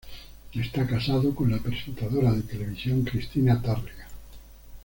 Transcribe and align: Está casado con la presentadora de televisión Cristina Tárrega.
Está 0.53 0.87
casado 0.87 1.35
con 1.35 1.51
la 1.51 1.59
presentadora 1.59 2.31
de 2.33 2.41
televisión 2.41 3.03
Cristina 3.03 3.61
Tárrega. 3.61 4.07